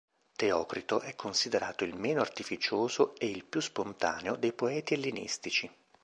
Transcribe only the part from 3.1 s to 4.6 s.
e il più spontaneo dei